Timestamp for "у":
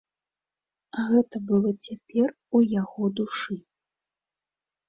2.61-2.63